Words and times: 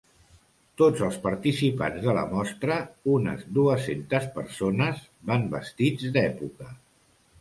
Tots 0.81 1.01
els 1.07 1.17
participants 1.25 1.99
de 2.07 2.15
la 2.19 2.23
mostra, 2.31 2.77
unes 3.17 3.45
dues-centes 3.61 4.27
persones, 4.39 5.05
van 5.33 5.47
vestits 5.57 6.09
d'època. 6.17 6.73